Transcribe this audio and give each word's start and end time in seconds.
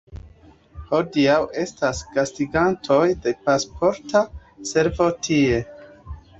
Hodiaŭ 0.93 1.35
estas 1.65 1.99
gastigantoj 2.15 2.99
de 3.27 3.35
Pasporta 3.45 4.25
Servo 4.73 5.13
tie. 5.29 5.65